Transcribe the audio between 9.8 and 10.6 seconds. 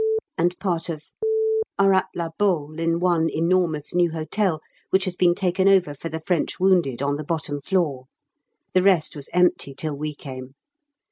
we came.